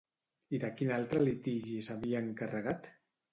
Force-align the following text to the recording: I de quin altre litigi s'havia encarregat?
I 0.57 0.59
de 0.63 0.71
quin 0.79 0.93
altre 0.95 1.21
litigi 1.25 1.77
s'havia 1.89 2.23
encarregat? 2.29 2.91